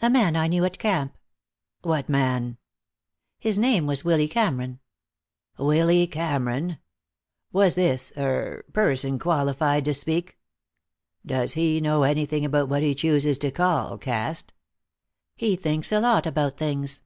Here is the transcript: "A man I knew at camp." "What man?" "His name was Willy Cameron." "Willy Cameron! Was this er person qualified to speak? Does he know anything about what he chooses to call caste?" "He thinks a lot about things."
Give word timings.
"A 0.00 0.08
man 0.08 0.36
I 0.36 0.46
knew 0.46 0.64
at 0.64 0.78
camp." 0.78 1.18
"What 1.82 2.08
man?" 2.08 2.56
"His 3.40 3.58
name 3.58 3.84
was 3.88 4.04
Willy 4.04 4.28
Cameron." 4.28 4.78
"Willy 5.58 6.06
Cameron! 6.06 6.78
Was 7.50 7.74
this 7.74 8.12
er 8.16 8.64
person 8.72 9.18
qualified 9.18 9.84
to 9.86 9.92
speak? 9.92 10.38
Does 11.26 11.54
he 11.54 11.80
know 11.80 12.04
anything 12.04 12.44
about 12.44 12.68
what 12.68 12.84
he 12.84 12.94
chooses 12.94 13.38
to 13.38 13.50
call 13.50 13.98
caste?" 13.98 14.52
"He 15.34 15.56
thinks 15.56 15.90
a 15.90 15.98
lot 15.98 16.26
about 16.28 16.56
things." 16.56 17.02